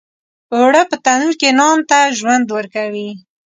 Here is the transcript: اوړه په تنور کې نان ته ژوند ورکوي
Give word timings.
اوړه 0.55 0.81
په 0.89 0.95
تنور 1.05 1.33
کې 1.41 1.49
نان 1.59 1.79
ته 1.89 1.99
ژوند 2.17 2.45
ورکوي 2.57 3.09